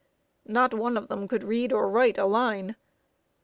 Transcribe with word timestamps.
Not 0.47 0.73
one 0.73 0.97
of 0.97 1.09
them 1.09 1.27
could 1.27 1.43
read 1.43 1.71
or 1.71 1.87
write 1.87 2.17
a 2.17 2.25
line. 2.25 2.75